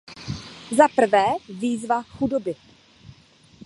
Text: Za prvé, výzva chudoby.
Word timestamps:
Za 0.77 0.87
prvé, 0.89 1.25
výzva 1.61 1.99
chudoby. 2.13 2.53